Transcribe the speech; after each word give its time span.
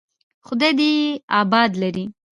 خداى 0.47 0.71
دې 0.77 0.89
يې 0.97 1.07
اباد 1.41 1.71
لري. 1.81 2.05